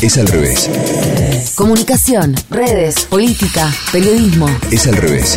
Es 0.00 0.16
al 0.16 0.28
revés. 0.28 1.54
Comunicación, 1.56 2.34
redes, 2.50 3.04
política, 3.06 3.68
periodismo. 3.92 4.46
Es 4.70 4.86
al 4.86 4.96
revés. 4.96 5.36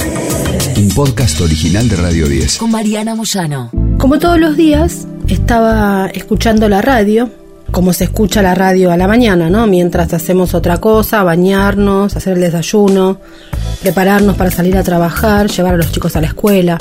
Un 0.77 0.89
podcast 0.89 1.41
original 1.41 1.89
de 1.89 1.96
Radio 1.96 2.28
10. 2.28 2.60
Con 2.60 2.70
Mariana 2.70 3.16
Moyano. 3.16 3.71
Como 3.97 4.20
todos 4.20 4.39
los 4.39 4.55
días, 4.55 5.08
estaba 5.28 6.05
escuchando 6.13 6.70
la 6.70 6.84
radio, 6.84 7.32
como 7.71 7.92
se 7.92 8.04
escucha 8.04 8.44
la 8.44 8.54
radio 8.54 8.92
a 8.92 8.97
la 8.97 9.08
mañana, 9.08 9.50
¿no? 9.50 9.66
Mientras 9.66 10.13
hacemos 10.13 10.54
otra 10.54 10.78
cosa, 10.78 11.23
bañarnos, 11.23 12.16
hacer 12.16 12.34
el 12.34 12.41
desayuno, 12.41 13.20
prepararnos 13.82 14.38
para 14.38 14.52
salir 14.52 14.78
a 14.78 14.84
trabajar, 14.84 15.50
llevar 15.50 15.73
a 15.73 15.78
los 15.78 15.91
chicos 15.91 16.16
a 16.16 16.21
la 16.21 16.28
escuela. 16.28 16.78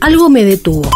Algo 0.00 0.30
me 0.30 0.44
detuvo. 0.44 0.88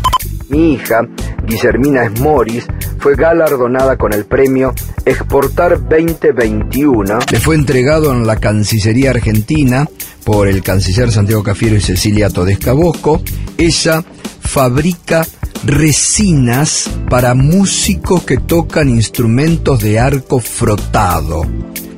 Mi 0.50 0.74
hija, 0.74 1.00
Guillermina 1.46 2.04
Esmoris, 2.04 2.64
fue 2.98 3.14
galardonada 3.14 3.96
con 3.96 4.12
el 4.12 4.24
premio 4.24 4.74
Exportar 5.04 5.80
2021. 5.88 7.18
Le 7.30 7.40
fue 7.40 7.54
entregado 7.54 8.12
en 8.12 8.26
la 8.26 8.36
Cancillería 8.36 9.10
Argentina 9.10 9.86
por 10.24 10.48
el 10.48 10.62
canciller 10.62 11.10
Santiago 11.10 11.42
Cafiero 11.42 11.76
y 11.76 11.80
Cecilia 11.80 12.28
Todesca 12.28 12.72
Bosco. 12.72 13.22
Ella 13.56 14.04
fabrica 14.40 15.26
resinas 15.64 16.90
para 17.08 17.34
músicos 17.34 18.24
que 18.24 18.38
tocan 18.38 18.88
instrumentos 18.88 19.80
de 19.82 19.98
arco 19.98 20.40
frotado 20.40 21.42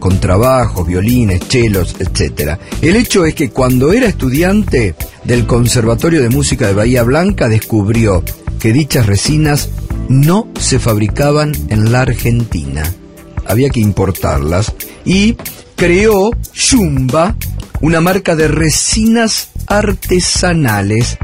contrabajos, 0.01 0.87
violines, 0.87 1.47
chelos, 1.47 1.95
etc. 2.01 2.59
El 2.81 2.97
hecho 2.97 3.27
es 3.27 3.35
que 3.35 3.51
cuando 3.51 3.93
era 3.93 4.07
estudiante 4.07 4.95
del 5.25 5.47
Conservatorio 5.47 6.23
de 6.23 6.31
Música 6.31 6.67
de 6.67 6.73
Bahía 6.73 7.03
Blanca 7.03 7.49
descubrió 7.49 8.25
que 8.59 8.73
dichas 8.73 9.07
resinas 9.07 9.69
no 10.11 10.49
se 10.59 10.81
fabricaban 10.81 11.53
en 11.69 11.93
la 11.93 12.01
Argentina. 12.03 12.83
Había 13.47 13.71
que 13.71 13.79
importarlas 13.79 14.75
y 15.05 15.37
creó 15.77 16.33
Yumba, 16.53 17.37
una 17.81 18.01
marca 18.01 18.35
de 18.35 18.49
resinas 18.49 19.51
artesanales 19.69 21.17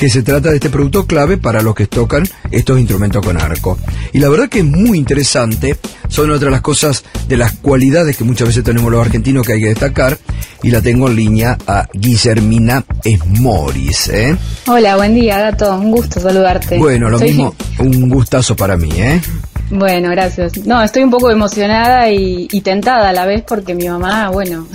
que 0.00 0.08
se 0.08 0.22
trata 0.22 0.48
de 0.48 0.54
este 0.54 0.70
producto 0.70 1.06
clave 1.06 1.36
para 1.36 1.60
los 1.60 1.74
que 1.74 1.86
tocan 1.86 2.26
estos 2.50 2.80
instrumentos 2.80 3.22
con 3.22 3.38
arco. 3.38 3.76
Y 4.14 4.18
la 4.18 4.30
verdad 4.30 4.48
que 4.48 4.60
es 4.60 4.64
muy 4.64 4.96
interesante, 4.96 5.76
son 6.08 6.30
otras 6.30 6.50
las 6.50 6.62
cosas 6.62 7.04
de 7.28 7.36
las 7.36 7.52
cualidades 7.52 8.16
que 8.16 8.24
muchas 8.24 8.48
veces 8.48 8.64
tenemos 8.64 8.90
los 8.90 9.04
argentinos 9.04 9.46
que 9.46 9.52
hay 9.52 9.60
que 9.60 9.68
destacar, 9.68 10.16
y 10.62 10.70
la 10.70 10.80
tengo 10.80 11.06
en 11.06 11.16
línea 11.16 11.58
a 11.66 11.86
Guillermina 11.92 12.82
Esmoris. 13.04 14.08
¿eh? 14.08 14.38
Hola, 14.68 14.96
buen 14.96 15.14
día, 15.14 15.38
Gato, 15.38 15.74
un 15.74 15.90
gusto 15.90 16.18
saludarte. 16.18 16.78
Bueno, 16.78 17.10
lo 17.10 17.18
mismo, 17.18 17.54
un 17.78 18.08
gustazo 18.08 18.56
para 18.56 18.78
mí, 18.78 18.88
¿eh? 18.96 19.20
Bueno, 19.68 20.08
gracias. 20.12 20.64
No, 20.64 20.82
estoy 20.82 21.02
un 21.02 21.10
poco 21.10 21.30
emocionada 21.30 22.10
y, 22.10 22.48
y 22.50 22.62
tentada 22.62 23.10
a 23.10 23.12
la 23.12 23.26
vez 23.26 23.44
porque 23.46 23.74
mi 23.74 23.86
mamá, 23.86 24.30
bueno, 24.30 24.66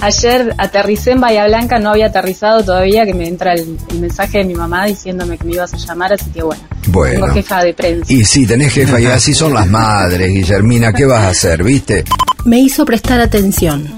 Ayer 0.00 0.54
aterricé 0.58 1.12
en 1.12 1.20
Bahía 1.20 1.46
Blanca, 1.46 1.78
no 1.78 1.90
había 1.90 2.06
aterrizado 2.06 2.62
todavía, 2.64 3.04
que 3.04 3.14
me 3.14 3.26
entra 3.28 3.54
el, 3.54 3.78
mensaje 4.00 4.38
de 4.38 4.44
mi 4.44 4.54
mamá 4.54 4.86
diciéndome 4.86 5.38
que 5.38 5.44
me 5.44 5.54
ibas 5.54 5.72
a 5.72 5.76
llamar, 5.76 6.12
así 6.12 6.30
que 6.30 6.42
bueno. 6.42 6.62
Bueno. 6.88 7.20
Tengo 7.20 7.34
jefa 7.34 7.62
de 7.62 7.74
prensa. 7.74 8.12
Y 8.12 8.24
sí, 8.24 8.46
tenés 8.46 8.72
jefa, 8.72 9.00
y 9.00 9.06
así 9.06 9.32
son 9.32 9.54
las 9.54 9.66
madres, 9.66 10.28
Guillermina, 10.30 10.92
¿qué 10.92 11.06
vas 11.06 11.24
a 11.24 11.28
hacer, 11.28 11.62
viste? 11.62 12.04
Me 12.44 12.58
hizo 12.58 12.84
prestar 12.84 13.20
atención. 13.20 13.88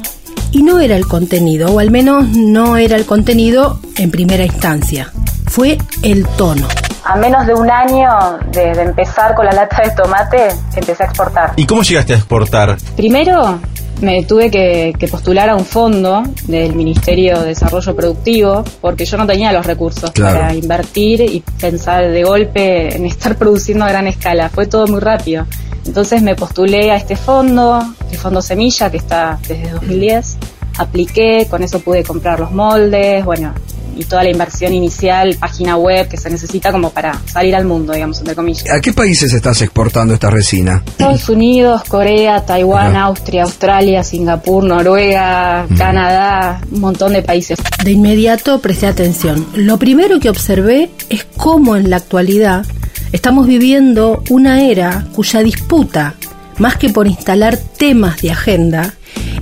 Y 0.52 0.62
no 0.62 0.78
era 0.78 0.97
el 0.97 1.06
contenido, 1.06 1.70
o 1.72 1.80
al 1.80 1.91
menos 1.91 2.28
no 2.28 2.77
era 2.77 2.97
el 2.97 3.05
contenido 3.05 3.80
en 3.97 4.11
primera 4.11 4.44
instancia. 4.44 5.11
Fue 5.47 5.78
el 6.02 6.27
tono. 6.27 6.69
A 7.05 7.17
menos 7.17 7.47
de 7.47 7.55
un 7.55 7.70
año 7.70 8.39
de, 8.52 8.72
de 8.72 8.83
empezar 8.83 9.34
con 9.34 9.47
la 9.47 9.52
lata 9.52 9.83
de 9.83 9.91
tomate, 9.91 10.48
empecé 10.74 11.02
a 11.02 11.06
exportar. 11.06 11.52
¿Y 11.56 11.67
cómo 11.67 11.83
llegaste 11.83 12.14
a 12.14 12.17
exportar? 12.17 12.77
Primero, 12.97 13.61
me 14.00 14.25
tuve 14.25 14.50
que, 14.50 15.08
postular 15.11 15.48
a 15.48 15.55
un 15.55 15.64
fondo 15.64 16.22
del 16.47 16.75
Ministerio 16.75 17.41
de 17.41 17.48
Desarrollo 17.48 17.94
Productivo 17.94 18.64
porque 18.80 19.05
yo 19.05 19.16
no 19.16 19.27
tenía 19.27 19.52
los 19.52 19.64
recursos 19.64 20.11
para 20.11 20.55
invertir 20.55 21.20
y 21.20 21.42
pensar 21.61 22.11
de 22.11 22.24
golpe 22.24 22.95
en 22.95 23.07
estar 23.07 23.36
produciendo 23.39 23.84
a 23.84 23.89
gran 23.89 24.07
escala. 24.07 24.48
Fue 24.48 24.67
todo 24.67 24.86
muy 24.86 25.01
rápido. 25.01 25.46
Entonces 25.84 26.23
me 26.23 26.34
postulé 26.34 26.90
a 26.90 26.96
este 26.96 27.17
fondo, 27.17 27.80
el 28.11 28.18
Fondo 28.18 28.42
Semilla, 28.42 28.90
que 28.90 28.96
está 28.96 29.39
desde 29.46 29.70
2010. 29.70 30.39
Apliqué, 30.78 31.46
con 31.48 31.63
eso 31.63 31.80
pude 31.80 32.02
comprar 32.02 32.40
los 32.40 32.51
moldes, 32.51 33.24
bueno, 33.24 33.55
y 33.96 34.05
toda 34.05 34.23
la 34.23 34.30
inversión 34.30 34.73
inicial, 34.73 35.36
página 35.39 35.77
web 35.77 36.08
que 36.08 36.17
se 36.17 36.30
necesita 36.30 36.70
como 36.70 36.90
para 36.90 37.20
salir 37.27 37.55
al 37.57 37.64
mundo, 37.64 37.92
digamos, 37.92 38.18
entre 38.18 38.34
comillas. 38.34 38.70
¿A 38.70 38.80
qué 38.80 38.92
países 38.92 39.33
estás 39.33 39.62
exportando 39.62 40.14
esta 40.14 40.30
resina? 40.30 40.83
Estados 40.86 41.29
Unidos, 41.29 41.83
Corea, 41.89 42.45
Taiwán, 42.45 42.96
Austria, 42.96 43.45
Australia, 43.45 44.02
Singapur, 44.02 44.64
Noruega, 44.64 45.67
Canadá, 45.77 46.61
un 46.70 46.80
montón 46.80 47.12
de 47.12 47.23
países. 47.23 47.58
De 47.83 47.90
inmediato 47.90 48.61
presté 48.61 48.86
atención. 48.86 49.46
Lo 49.55 49.79
primero 49.79 50.20
que 50.20 50.28
observé 50.28 50.90
es 51.08 51.27
cómo 51.36 51.77
en 51.77 51.90
la 51.90 51.96
actualidad 51.96 52.67
estamos 53.13 53.46
viviendo 53.46 54.23
una 54.30 54.63
era 54.63 55.07
cuya 55.14 55.42
disputa, 55.42 56.14
más 56.58 56.77
que 56.77 56.90
por 56.90 57.07
instalar 57.07 57.57
temas 57.57 58.20
de 58.23 58.30
agenda, 58.30 58.95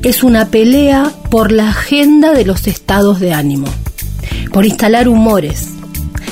es 0.02 0.22
una 0.22 0.48
pelea 0.48 1.10
por 1.30 1.50
la 1.50 1.70
agenda 1.70 2.32
de 2.32 2.44
los 2.44 2.66
estados 2.66 3.20
de 3.20 3.32
ánimo 3.32 3.68
por 4.54 4.64
instalar 4.64 5.08
humores, 5.08 5.70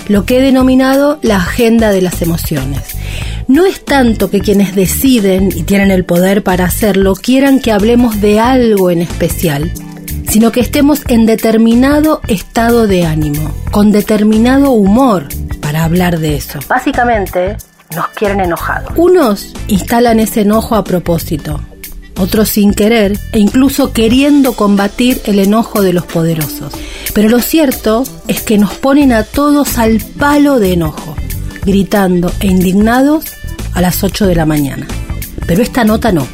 lo 0.06 0.24
que 0.24 0.38
he 0.38 0.40
denominado 0.40 1.18
la 1.22 1.38
agenda 1.38 1.90
de 1.90 2.00
las 2.00 2.22
emociones. 2.22 2.80
No 3.48 3.66
es 3.66 3.84
tanto 3.84 4.30
que 4.30 4.38
quienes 4.38 4.76
deciden 4.76 5.48
y 5.52 5.64
tienen 5.64 5.90
el 5.90 6.04
poder 6.04 6.44
para 6.44 6.64
hacerlo 6.64 7.16
quieran 7.16 7.58
que 7.58 7.72
hablemos 7.72 8.20
de 8.20 8.38
algo 8.38 8.92
en 8.92 9.02
especial, 9.02 9.72
sino 10.28 10.52
que 10.52 10.60
estemos 10.60 11.02
en 11.08 11.26
determinado 11.26 12.20
estado 12.28 12.86
de 12.86 13.04
ánimo, 13.04 13.52
con 13.72 13.90
determinado 13.90 14.70
humor 14.70 15.26
para 15.60 15.82
hablar 15.82 16.20
de 16.20 16.36
eso. 16.36 16.60
Básicamente, 16.68 17.56
nos 17.96 18.06
quieren 18.10 18.38
enojados. 18.38 18.92
Unos 18.96 19.52
instalan 19.66 20.20
ese 20.20 20.42
enojo 20.42 20.76
a 20.76 20.84
propósito, 20.84 21.60
otros 22.18 22.50
sin 22.50 22.74
querer 22.74 23.18
e 23.32 23.38
incluso 23.38 23.92
queriendo 23.92 24.54
combatir 24.54 25.20
el 25.24 25.38
enojo 25.38 25.82
de 25.82 25.92
los 25.92 26.04
poderosos. 26.04 26.72
Pero 27.14 27.28
lo 27.28 27.40
cierto 27.40 28.04
es 28.28 28.42
que 28.42 28.58
nos 28.58 28.74
ponen 28.74 29.12
a 29.12 29.24
todos 29.24 29.78
al 29.78 30.00
palo 30.00 30.58
de 30.58 30.72
enojo, 30.72 31.16
gritando 31.64 32.32
e 32.40 32.46
indignados 32.46 33.24
a 33.74 33.80
las 33.80 34.02
8 34.02 34.26
de 34.26 34.34
la 34.34 34.46
mañana. 34.46 34.86
Pero 35.46 35.62
esta 35.62 35.84
nota 35.84 36.12
no. 36.12 36.26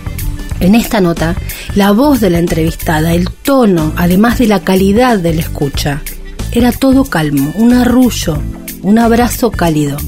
En 0.61 0.75
esta 0.75 1.01
nota, 1.01 1.37
la 1.75 1.93
voz 1.93 2.21
de 2.21 2.31
la 2.31 2.39
entrevistada, 2.39 3.15
el 3.15 3.31
tono, 3.31 3.93
además 3.97 4.39
de 4.39 4.49
la 4.49 4.61
calidad 4.61 5.19
de 5.19 5.35
la 5.35 5.41
escucha, 5.41 6.03
era 6.51 6.73
todo 6.73 7.05
calmo, 7.05 7.53
un 7.57 7.73
arrullo, 7.73 8.43
un 8.83 8.99
abrazo 8.99 9.51
cálido, 9.51 9.99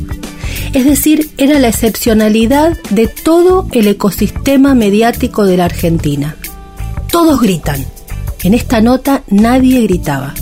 es 0.72 0.84
decir, 0.84 1.31
era 1.36 1.58
la 1.58 1.69
excepcionalidad 1.69 2.78
de 2.91 3.08
todo 3.08 3.66
el 3.72 3.88
ecosistema 3.88 4.75
mediático 4.75 5.44
de 5.44 5.56
la 5.56 5.64
Argentina. 5.64 6.36
Todos 7.10 7.41
gritan. 7.41 7.84
En 8.44 8.54
esta 8.54 8.80
nota 8.80 9.22
nadie 9.28 9.82
gritaba, 9.82 10.32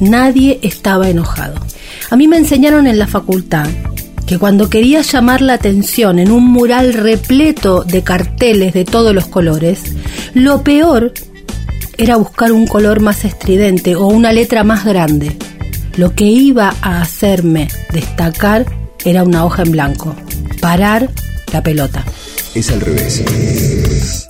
nadie 0.00 0.60
estaba 0.62 1.10
enojado. 1.10 1.60
A 2.10 2.16
mí 2.16 2.28
me 2.28 2.38
enseñaron 2.38 2.86
en 2.86 2.98
la 2.98 3.06
facultad 3.06 3.68
que 4.26 4.38
cuando 4.38 4.70
quería 4.70 5.02
llamar 5.02 5.42
la 5.42 5.54
atención 5.54 6.18
en 6.18 6.30
un 6.30 6.44
mural 6.44 6.94
repleto 6.94 7.84
de 7.84 8.02
carteles 8.02 8.72
de 8.72 8.84
todos 8.84 9.14
los 9.14 9.26
colores, 9.26 9.82
lo 10.32 10.62
peor 10.62 11.12
era 11.98 12.16
buscar 12.16 12.52
un 12.52 12.66
color 12.66 13.00
más 13.00 13.24
estridente 13.24 13.94
o 13.96 14.06
una 14.06 14.32
letra 14.32 14.64
más 14.64 14.84
grande. 14.84 15.36
Lo 15.96 16.14
que 16.14 16.24
iba 16.24 16.74
a 16.80 17.02
hacerme 17.02 17.68
destacar 17.92 18.66
era 19.04 19.22
una 19.22 19.44
hoja 19.44 19.62
en 19.62 19.72
blanco. 19.72 20.14
Parar 20.60 21.10
la 21.52 21.62
pelota. 21.62 22.04
Es 22.54 22.70
al 22.70 22.80
revés. 22.80 24.26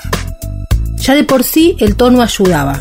Ya 0.97 1.15
de 1.15 1.25
por 1.25 1.45
sí 1.45 1.77
el 1.81 1.97
tono 1.97 2.23
ayudaba. 2.23 2.81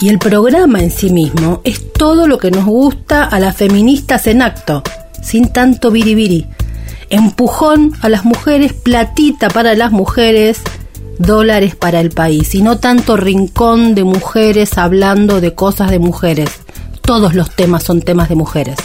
Y 0.00 0.08
el 0.08 0.18
programa 0.18 0.80
en 0.80 0.90
sí 0.90 1.10
mismo 1.10 1.60
es 1.64 1.92
todo 1.92 2.26
lo 2.26 2.38
que 2.38 2.50
nos 2.50 2.64
gusta 2.66 3.24
a 3.24 3.40
las 3.40 3.56
feministas 3.56 4.26
en 4.26 4.42
acto, 4.42 4.82
sin 5.22 5.48
tanto 5.48 5.90
biribiri. 5.90 6.46
Empujón 7.10 7.92
a 8.02 8.08
las 8.08 8.24
mujeres, 8.24 8.72
platita 8.72 9.48
para 9.48 9.74
las 9.74 9.92
mujeres, 9.92 10.60
dólares 11.18 11.76
para 11.76 12.00
el 12.00 12.10
país, 12.10 12.54
y 12.54 12.62
no 12.62 12.78
tanto 12.78 13.16
rincón 13.16 13.94
de 13.94 14.04
mujeres 14.04 14.76
hablando 14.78 15.40
de 15.40 15.54
cosas 15.54 15.90
de 15.90 15.98
mujeres. 15.98 16.50
Todos 17.00 17.34
los 17.34 17.50
temas 17.50 17.84
son 17.84 18.02
temas 18.02 18.28
de 18.28 18.34
mujeres. 18.34 18.76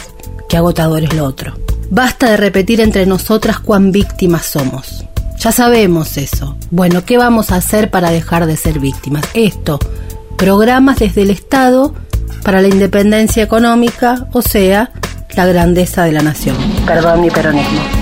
Qué 0.48 0.56
agotador 0.56 1.02
es 1.02 1.14
lo 1.14 1.24
otro. 1.24 1.54
Basta 1.90 2.30
de 2.30 2.36
repetir 2.36 2.80
entre 2.80 3.04
nosotras 3.04 3.58
cuán 3.58 3.90
víctimas 3.90 4.46
somos. 4.46 5.04
Ya 5.38 5.50
sabemos 5.50 6.16
eso. 6.18 6.56
Bueno, 6.70 7.04
¿qué 7.04 7.18
vamos 7.18 7.50
a 7.50 7.56
hacer 7.56 7.90
para 7.90 8.10
dejar 8.10 8.46
de 8.46 8.56
ser 8.56 8.78
víctimas? 8.78 9.24
Esto, 9.34 9.80
programas 10.36 11.00
desde 11.00 11.22
el 11.22 11.30
Estado 11.30 11.92
para 12.44 12.62
la 12.62 12.68
independencia 12.68 13.42
económica, 13.42 14.28
o 14.32 14.40
sea, 14.40 14.92
la 15.34 15.46
grandeza 15.46 16.04
de 16.04 16.12
la 16.12 16.22
nación. 16.22 16.56
Perdón 16.86 17.22
mi 17.22 17.30
peronismo. 17.30 17.99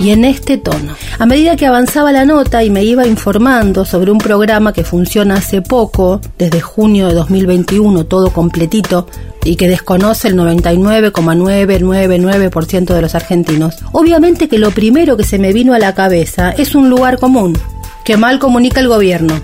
Y 0.00 0.10
en 0.10 0.24
este 0.24 0.58
tono. 0.58 0.94
A 1.18 1.26
medida 1.26 1.56
que 1.56 1.66
avanzaba 1.66 2.12
la 2.12 2.24
nota 2.24 2.64
y 2.64 2.70
me 2.70 2.84
iba 2.84 3.06
informando 3.06 3.84
sobre 3.84 4.10
un 4.10 4.18
programa 4.18 4.72
que 4.72 4.84
funciona 4.84 5.36
hace 5.36 5.62
poco, 5.62 6.20
desde 6.38 6.60
junio 6.60 7.08
de 7.08 7.14
2021, 7.14 8.06
todo 8.06 8.30
completito, 8.30 9.06
y 9.44 9.56
que 9.56 9.68
desconoce 9.68 10.28
el 10.28 10.36
99,999% 10.36 12.94
de 12.94 13.02
los 13.02 13.14
argentinos, 13.14 13.76
obviamente 13.92 14.48
que 14.48 14.58
lo 14.58 14.70
primero 14.70 15.16
que 15.16 15.24
se 15.24 15.38
me 15.38 15.52
vino 15.52 15.74
a 15.74 15.78
la 15.78 15.94
cabeza 15.94 16.50
es 16.50 16.74
un 16.74 16.88
lugar 16.88 17.18
común, 17.18 17.58
que 18.04 18.16
mal 18.16 18.38
comunica 18.38 18.80
el 18.80 18.88
gobierno. 18.88 19.40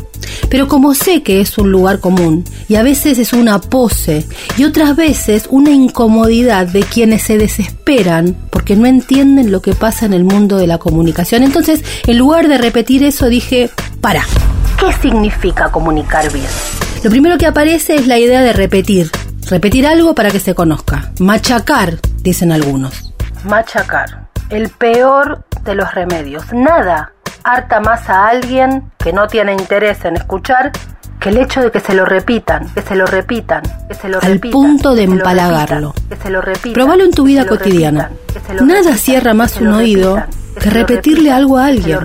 Pero 0.48 0.68
como 0.68 0.94
sé 0.94 1.22
que 1.22 1.40
es 1.40 1.58
un 1.58 1.70
lugar 1.70 2.00
común, 2.00 2.44
y 2.68 2.76
a 2.76 2.82
veces 2.82 3.18
es 3.18 3.32
una 3.32 3.60
pose, 3.60 4.26
y 4.56 4.64
otras 4.64 4.96
veces 4.96 5.46
una 5.50 5.70
incomodidad 5.70 6.66
de 6.66 6.82
quienes 6.82 7.22
se 7.22 7.38
desesperan 7.38 8.36
porque 8.50 8.76
no 8.76 8.86
entienden 8.86 9.52
lo 9.52 9.62
que 9.62 9.74
pasa 9.74 10.06
en 10.06 10.12
el 10.12 10.24
mundo 10.24 10.58
de 10.58 10.66
la 10.66 10.78
comunicación, 10.78 11.42
entonces 11.42 11.82
en 12.06 12.18
lugar 12.18 12.48
de 12.48 12.58
repetir 12.58 13.04
eso 13.04 13.26
dije, 13.26 13.70
para, 14.00 14.24
¿qué 14.78 14.92
significa 15.00 15.70
comunicar 15.70 16.30
bien? 16.32 16.46
Lo 17.02 17.10
primero 17.10 17.38
que 17.38 17.46
aparece 17.46 17.94
es 17.94 18.06
la 18.06 18.18
idea 18.18 18.42
de 18.42 18.52
repetir, 18.52 19.10
repetir 19.48 19.86
algo 19.86 20.14
para 20.14 20.30
que 20.30 20.40
se 20.40 20.54
conozca, 20.54 21.12
machacar, 21.18 21.98
dicen 22.22 22.52
algunos. 22.52 23.14
Machacar, 23.44 24.28
el 24.50 24.68
peor 24.68 25.44
de 25.64 25.74
los 25.74 25.94
remedios, 25.94 26.44
nada 26.52 27.12
harta 27.44 27.80
más 27.80 28.08
a 28.08 28.28
alguien 28.28 28.90
que 28.98 29.12
no 29.12 29.26
tiene 29.26 29.52
interés 29.52 30.04
en 30.04 30.16
escuchar 30.16 30.72
que 31.20 31.28
el 31.28 31.36
hecho 31.36 31.60
de 31.60 31.70
que 31.70 31.80
se 31.80 31.94
lo 31.94 32.06
repitan, 32.06 32.68
que 32.72 32.80
se 32.80 32.94
lo 32.94 33.04
repitan, 33.06 33.62
que 33.88 33.94
se 33.94 34.08
lo 34.08 34.20
repitan. 34.20 34.60
Al 34.60 34.68
punto 34.68 34.94
de 34.94 35.02
empalagarlo. 35.02 35.94
Que 36.08 36.16
se 36.16 36.30
lo 36.30 36.40
repitan. 36.40 36.72
Probalo 36.72 37.04
en 37.04 37.10
tu 37.10 37.24
vida 37.24 37.46
cotidiana. 37.46 38.10
Nada 38.62 38.96
cierra 38.96 39.34
más 39.34 39.60
un 39.60 39.68
oído 39.68 40.22
que 40.58 40.70
repetirle 40.70 41.30
algo 41.30 41.58
a 41.58 41.66
alguien. 41.66 41.98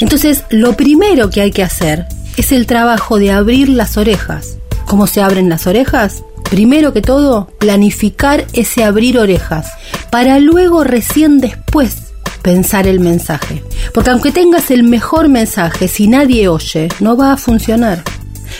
Entonces, 0.00 0.44
lo 0.50 0.74
primero 0.74 1.30
que 1.30 1.40
hay 1.42 1.52
que 1.52 1.62
hacer 1.62 2.06
es 2.36 2.50
el 2.50 2.66
trabajo 2.66 3.18
de 3.18 3.30
abrir 3.30 3.68
las 3.68 3.96
orejas. 3.96 4.58
¿Cómo 4.84 5.06
se 5.06 5.22
abren 5.22 5.48
las 5.48 5.66
orejas? 5.68 6.24
Primero 6.50 6.92
que 6.92 7.02
todo, 7.02 7.46
planificar 7.58 8.44
ese 8.52 8.84
abrir 8.84 9.18
orejas, 9.18 9.72
para 10.10 10.38
luego 10.40 10.84
recién 10.84 11.38
después 11.38 12.03
pensar 12.44 12.86
el 12.86 13.00
mensaje. 13.00 13.64
Porque 13.94 14.10
aunque 14.10 14.30
tengas 14.30 14.70
el 14.70 14.84
mejor 14.84 15.28
mensaje, 15.28 15.88
si 15.88 16.06
nadie 16.06 16.46
oye, 16.46 16.88
no 17.00 17.16
va 17.16 17.32
a 17.32 17.36
funcionar. 17.38 18.04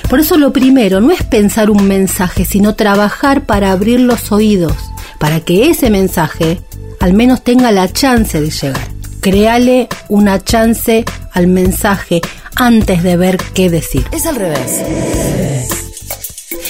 Por 0.09 0.19
eso 0.21 0.39
lo 0.39 0.53
primero 0.53 1.01
no 1.03 1.13
es 1.13 1.23
pensar 1.23 1.71
un 1.71 1.87
mensaje, 1.87 2.47
sino 2.47 2.75
trabajar 2.75 3.45
para 3.45 3.71
abrir 3.71 4.01
los 4.01 4.33
oídos, 4.33 4.73
para 5.21 5.41
que 5.41 5.71
ese 5.71 5.91
mensaje 5.91 6.61
al 6.99 7.13
menos 7.13 7.45
tenga 7.45 7.71
la 7.71 7.93
chance 7.93 8.41
de 8.41 8.51
llegar. 8.51 8.89
Créale 9.21 9.89
una 10.09 10.43
chance 10.43 11.05
al 11.33 11.47
mensaje 11.47 12.23
antes 12.57 13.03
de 13.03 13.17
ver 13.19 13.37
qué 13.53 13.69
decir. 13.69 14.07
Es 14.13 14.25
al 14.25 14.37
revés. 14.37 14.81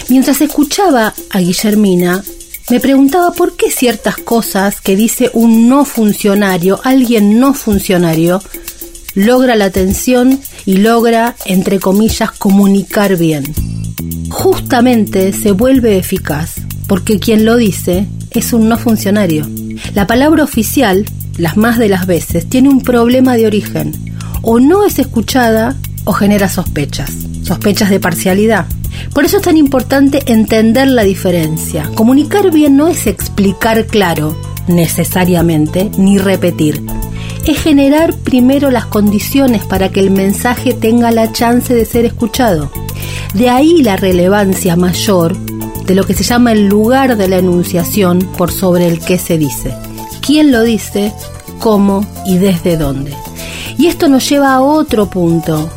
Mientras 0.09 0.41
escuchaba 0.41 1.15
a 1.31 1.39
Guillermina, 1.39 2.23
me 2.71 2.81
preguntaba 2.81 3.33
por 3.33 3.57
qué 3.57 3.71
ciertas 3.71 4.17
cosas 4.17 4.81
que 4.81 4.97
dice 4.97 5.31
un 5.35 5.69
no 5.69 5.85
funcionario, 5.85 6.81
alguien 6.83 7.39
no 7.39 7.53
funcionario, 7.53 8.43
logra 9.15 9.55
la 9.55 9.67
atención 9.67 10.41
y 10.65 10.79
logra, 10.79 11.37
entre 11.45 11.79
comillas, 11.79 12.31
comunicar 12.33 13.17
bien. 13.17 13.45
Justamente 14.31 15.33
se 15.33 15.53
vuelve 15.53 15.99
eficaz 15.99 16.55
porque 16.87 17.19
quien 17.19 17.45
lo 17.45 17.57
dice 17.57 18.07
es 18.31 18.53
un 18.53 18.69
no 18.69 18.79
funcionario. 18.79 19.47
La 19.95 20.07
palabra 20.07 20.43
oficial, 20.43 21.05
las 21.37 21.57
más 21.57 21.79
de 21.79 21.89
las 21.89 22.07
veces, 22.07 22.49
tiene 22.49 22.69
un 22.69 22.81
problema 22.81 23.37
de 23.37 23.47
origen. 23.47 23.93
O 24.43 24.61
no 24.61 24.85
es 24.85 24.99
escuchada 24.99 25.77
o 26.05 26.13
genera 26.13 26.49
sospechas, 26.49 27.11
sospechas 27.43 27.91
de 27.91 28.01
parcialidad. 28.01 28.67
Por 29.13 29.25
eso 29.25 29.37
es 29.39 29.43
tan 29.43 29.57
importante 29.57 30.23
entender 30.27 30.89
la 30.89 31.05
diferencia. 31.05 31.91
Comunicar 31.95 32.51
bien 32.51 32.77
no 32.77 32.89
es 32.89 33.07
explicar 33.07 33.87
claro, 33.87 34.37
necesariamente, 34.67 35.91
ni 35.97 36.19
repetir. 36.19 36.83
Es 37.47 37.63
generar 37.63 38.15
primero 38.15 38.71
las 38.71 38.87
condiciones 38.87 39.65
para 39.65 39.91
que 39.91 40.01
el 40.01 40.11
mensaje 40.11 40.73
tenga 40.73 41.11
la 41.11 41.33
chance 41.33 41.75
de 41.75 41.85
ser 41.85 42.05
escuchado. 42.05 42.71
De 43.35 43.51
ahí 43.51 43.83
la 43.83 43.97
relevancia 43.97 44.77
mayor 44.77 45.37
de 45.85 45.95
lo 45.95 46.05
que 46.05 46.15
se 46.15 46.25
llama 46.25 46.53
el 46.53 46.67
lugar 46.67 47.17
de 47.17 47.29
la 47.29 47.39
enunciación 47.39 48.21
por 48.39 48.51
sobre 48.51 48.87
el 48.87 49.01
que 49.01 49.19
se 49.19 49.39
dice. 49.39 49.75
¿Quién 50.21 50.51
lo 50.51 50.63
dice? 50.63 51.13
¿Cómo? 51.59 52.07
¿Y 52.27 52.39
desde 52.39 52.77
dónde? 52.77 53.13
Y 53.77 53.87
esto 53.87 54.09
nos 54.09 54.29
lleva 54.29 54.55
a 54.55 54.63
otro 54.63 55.11
punto, 55.11 55.69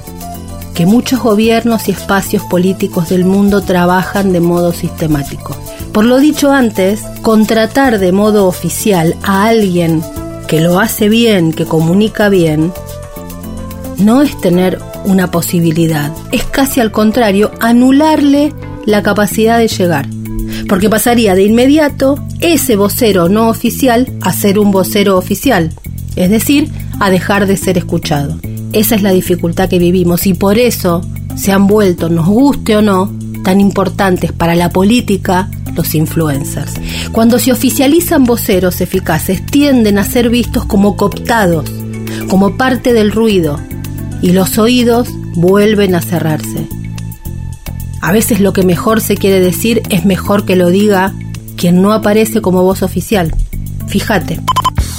que 0.77 0.85
muchos 0.85 1.21
gobiernos 1.21 1.87
y 1.87 1.91
espacios 1.91 2.43
políticos 2.43 3.09
del 3.09 3.25
mundo 3.25 3.61
trabajan 3.61 4.31
de 4.31 4.41
modo 4.41 4.73
sistemático. 4.73 5.57
Por 5.91 6.05
lo 6.05 6.19
dicho 6.19 6.51
antes, 6.51 7.01
contratar 7.23 7.97
de 7.97 8.11
modo 8.11 8.45
oficial 8.45 9.15
a 9.23 9.45
alguien 9.45 10.03
que 10.47 10.61
lo 10.61 10.79
hace 10.79 11.09
bien, 11.09 11.51
que 11.51 11.65
comunica 11.65 12.29
bien, 12.29 12.71
no 13.97 14.21
es 14.21 14.39
tener 14.39 14.77
una 15.03 15.31
posibilidad, 15.31 16.11
es 16.31 16.43
casi 16.43 16.79
al 16.79 16.91
contrario, 16.91 17.49
anularle 17.59 18.53
la 18.85 19.01
capacidad 19.01 19.57
de 19.57 19.69
llegar. 19.69 20.07
Porque 20.69 20.91
pasaría 20.91 21.33
de 21.33 21.41
inmediato 21.41 22.19
ese 22.39 22.75
vocero 22.75 23.29
no 23.29 23.49
oficial 23.49 24.13
a 24.21 24.31
ser 24.31 24.59
un 24.59 24.69
vocero 24.69 25.17
oficial, 25.17 25.71
es 26.15 26.29
decir, 26.29 26.69
a 26.99 27.09
dejar 27.09 27.47
de 27.47 27.57
ser 27.57 27.79
escuchado. 27.79 28.37
Esa 28.77 28.93
es 28.93 29.01
la 29.01 29.11
dificultad 29.11 29.69
que 29.69 29.79
vivimos 29.79 30.27
y 30.27 30.35
por 30.35 30.59
eso 30.59 31.01
se 31.35 31.51
han 31.51 31.65
vuelto, 31.65 32.09
nos 32.09 32.27
guste 32.27 32.77
o 32.77 32.83
no, 32.83 33.11
tan 33.43 33.59
importantes 33.59 34.31
para 34.31 34.53
la 34.53 34.69
política 34.69 35.49
los 35.75 35.95
influencers. 35.95 36.75
Cuando 37.11 37.39
se 37.39 37.51
oficializan 37.51 38.25
voceros 38.25 38.79
eficaces, 38.79 39.43
tienden 39.43 39.97
a 39.97 40.03
ser 40.03 40.29
vistos 40.29 40.65
como 40.65 40.95
cooptados, 40.95 41.65
como 42.29 42.55
parte 42.55 42.93
del 42.93 43.11
ruido, 43.11 43.59
y 44.21 44.33
los 44.33 44.59
oídos 44.59 45.09
vuelven 45.33 45.95
a 45.95 46.01
cerrarse. 46.01 46.67
A 48.03 48.11
veces 48.11 48.39
lo 48.39 48.53
que 48.53 48.61
mejor 48.61 49.01
se 49.01 49.17
quiere 49.17 49.39
decir 49.39 49.81
es 49.89 50.05
mejor 50.05 50.45
que 50.45 50.55
lo 50.55 50.69
diga 50.69 51.15
quien 51.55 51.81
no 51.81 51.93
aparece 51.93 52.41
como 52.41 52.61
voz 52.61 52.83
oficial. 52.83 53.33
Fíjate. 53.87 54.39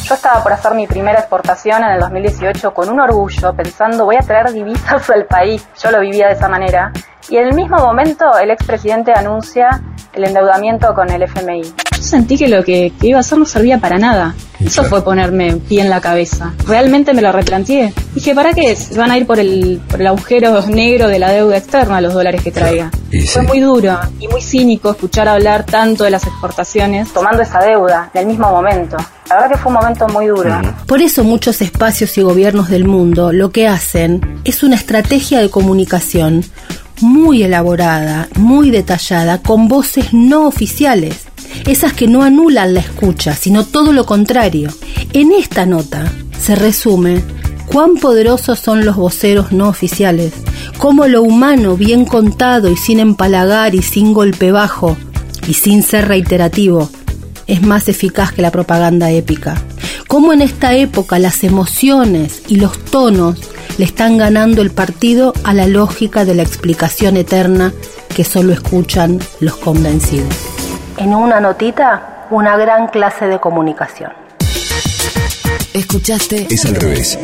Yo 0.08 0.14
estaba 0.14 0.42
por 0.42 0.54
hacer 0.54 0.72
mi 0.72 0.86
primera 0.86 1.18
exportación 1.18 1.84
en 1.84 1.90
el 1.90 2.00
2018 2.00 2.72
con 2.72 2.88
un 2.88 2.98
orgullo, 2.98 3.52
pensando 3.52 4.06
voy 4.06 4.16
a 4.16 4.20
traer 4.20 4.54
divisas 4.54 5.10
al 5.10 5.26
país. 5.26 5.68
Yo 5.78 5.90
lo 5.90 6.00
vivía 6.00 6.28
de 6.28 6.32
esa 6.32 6.48
manera. 6.48 6.92
Y 7.28 7.36
en 7.36 7.48
el 7.48 7.54
mismo 7.54 7.76
momento 7.76 8.38
el 8.38 8.50
expresidente 8.50 9.12
anuncia 9.12 9.68
el 10.14 10.24
endeudamiento 10.24 10.94
con 10.94 11.10
el 11.10 11.24
FMI. 11.24 11.74
Sentí 12.08 12.38
que 12.38 12.48
lo 12.48 12.64
que, 12.64 12.90
iba 13.02 13.18
a 13.18 13.20
hacer 13.20 13.36
no 13.36 13.44
servía 13.44 13.78
para 13.78 13.98
nada. 13.98 14.34
Eso 14.58 14.82
fue 14.84 15.04
ponerme 15.04 15.56
pie 15.56 15.82
en 15.82 15.90
la 15.90 16.00
cabeza. 16.00 16.54
Realmente 16.66 17.12
me 17.12 17.20
lo 17.20 17.30
replanteé. 17.32 17.92
Dije, 18.14 18.34
¿para 18.34 18.54
qué? 18.54 18.78
Van 18.96 19.10
a 19.10 19.18
ir 19.18 19.26
por 19.26 19.38
el, 19.38 19.78
por 19.86 20.00
el 20.00 20.06
agujero 20.06 20.66
negro 20.68 21.06
de 21.06 21.18
la 21.18 21.30
deuda 21.30 21.58
externa 21.58 22.00
los 22.00 22.14
dólares 22.14 22.42
que 22.42 22.50
traiga. 22.50 22.90
Fue 23.30 23.42
muy 23.42 23.60
duro 23.60 24.00
y 24.20 24.26
muy 24.28 24.40
cínico 24.40 24.90
escuchar 24.90 25.28
hablar 25.28 25.66
tanto 25.66 26.04
de 26.04 26.10
las 26.10 26.26
exportaciones 26.26 27.12
tomando 27.12 27.42
esa 27.42 27.60
deuda 27.60 28.10
en 28.14 28.20
el 28.22 28.26
mismo 28.26 28.50
momento. 28.50 28.96
La 29.28 29.34
verdad 29.34 29.50
que 29.50 29.58
fue 29.58 29.68
un 29.70 29.78
momento 29.78 30.08
muy 30.08 30.26
duro. 30.28 30.62
Por 30.86 31.02
eso 31.02 31.24
muchos 31.24 31.60
espacios 31.60 32.16
y 32.16 32.22
gobiernos 32.22 32.70
del 32.70 32.86
mundo 32.86 33.32
lo 33.32 33.50
que 33.50 33.68
hacen 33.68 34.40
es 34.44 34.62
una 34.62 34.76
estrategia 34.76 35.40
de 35.40 35.50
comunicación 35.50 36.42
muy 37.02 37.42
elaborada, 37.42 38.28
muy 38.36 38.70
detallada, 38.70 39.42
con 39.42 39.68
voces 39.68 40.12
no 40.12 40.46
oficiales, 40.46 41.27
esas 41.66 41.92
que 41.92 42.06
no 42.06 42.22
anulan 42.22 42.74
la 42.74 42.80
escucha, 42.80 43.34
sino 43.34 43.64
todo 43.64 43.92
lo 43.92 44.06
contrario. 44.06 44.70
En 45.12 45.32
esta 45.32 45.66
nota 45.66 46.10
se 46.40 46.54
resume 46.54 47.22
cuán 47.66 47.96
poderosos 47.96 48.58
son 48.58 48.84
los 48.84 48.96
voceros 48.96 49.52
no 49.52 49.68
oficiales, 49.68 50.32
cómo 50.78 51.06
lo 51.06 51.22
humano 51.22 51.76
bien 51.76 52.04
contado 52.04 52.70
y 52.70 52.76
sin 52.76 53.00
empalagar 53.00 53.74
y 53.74 53.82
sin 53.82 54.12
golpe 54.14 54.52
bajo 54.52 54.96
y 55.46 55.54
sin 55.54 55.82
ser 55.82 56.08
reiterativo 56.08 56.90
es 57.48 57.62
más 57.62 57.88
eficaz 57.88 58.32
que 58.32 58.42
la 58.42 58.52
propaganda 58.52 59.10
épica. 59.10 59.60
Cómo 60.06 60.32
en 60.32 60.42
esta 60.42 60.74
época 60.74 61.18
las 61.18 61.42
emociones 61.42 62.42
y 62.46 62.56
los 62.56 62.78
tonos 62.84 63.38
le 63.78 63.84
están 63.84 64.16
ganando 64.16 64.62
el 64.62 64.70
partido 64.70 65.32
a 65.44 65.54
la 65.54 65.66
lógica 65.66 66.24
de 66.24 66.34
la 66.34 66.42
explicación 66.42 67.16
eterna 67.16 67.72
que 68.14 68.24
solo 68.24 68.52
escuchan 68.52 69.18
los 69.40 69.56
convencidos. 69.56 70.47
En 70.98 71.14
una 71.14 71.40
notita, 71.40 72.26
una 72.30 72.56
gran 72.56 72.88
clase 72.88 73.26
de 73.26 73.38
comunicación. 73.38 74.10
Escuchaste 75.72 76.46
Es 76.50 76.64
al 76.64 76.74
revés. 76.74 77.18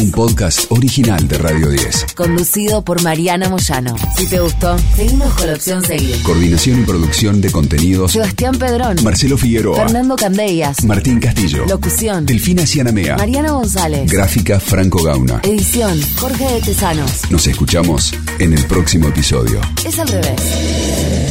Un 0.00 0.10
podcast 0.12 0.70
original 0.70 1.26
de 1.28 1.36
Radio 1.36 1.68
10. 1.68 2.14
Conducido 2.14 2.82
por 2.82 3.02
Mariana 3.02 3.48
Moyano. 3.50 3.96
Si 4.16 4.26
te 4.26 4.40
gustó, 4.40 4.78
seguimos 4.94 5.32
con 5.34 5.46
la 5.48 5.54
opción 5.54 5.82
seguir. 5.82 6.22
Coordinación 6.22 6.80
y 6.80 6.84
producción 6.84 7.40
de 7.40 7.50
contenidos. 7.50 8.12
Sebastián 8.12 8.56
Pedrón. 8.58 8.96
Marcelo 9.02 9.36
Figueroa. 9.36 9.76
Fernando 9.76 10.16
Candellas. 10.16 10.84
Martín 10.84 11.20
Castillo. 11.20 11.66
Locución. 11.66 12.24
Delfina 12.24 12.66
Cianamea. 12.66 13.16
Mariana 13.16 13.50
González. 13.50 14.10
Gráfica 14.10 14.58
Franco 14.58 15.02
Gauna. 15.02 15.40
Edición. 15.42 16.00
Jorge 16.18 16.44
de 16.46 16.60
Tesanos. 16.62 17.30
Nos 17.30 17.46
escuchamos 17.46 18.14
en 18.38 18.54
el 18.54 18.64
próximo 18.66 19.08
episodio. 19.08 19.60
Es 19.84 19.98
al 19.98 20.08
revés. 20.08 21.25